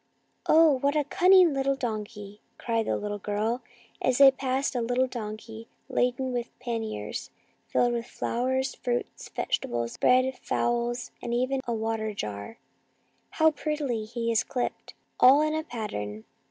"Oh, 0.49 0.79
what 0.79 0.95
a 0.95 1.03
cunning 1.03 1.53
little 1.53 1.75
donkey!" 1.75 2.41
cried 2.57 2.87
the 2.87 2.97
little 2.97 3.19
girl, 3.19 3.61
as 4.01 4.17
they 4.17 4.31
passed 4.31 4.73
a 4.75 4.83
tiny 4.83 5.07
donkey 5.07 5.67
laden 5.89 6.33
with 6.33 6.57
panniers 6.57 7.29
filled 7.67 7.93
with 7.93 8.07
flowers, 8.07 8.73
fruit, 8.73 9.05
vegetables, 9.35 9.97
bread, 9.97 10.39
fowls, 10.41 11.11
and 11.21 11.35
even 11.35 11.61
a 11.67 11.73
water 11.75 12.15
jar." 12.15 12.57
How 13.37 13.51
prettily 13.51 14.05
he 14.05 14.31
is 14.31 14.43
clipped, 14.43 14.95
all 15.19 15.43
in 15.43 15.53
a 15.53 15.63
pattern." 15.63 16.23